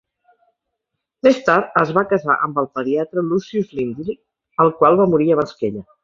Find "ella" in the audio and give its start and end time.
5.71-5.85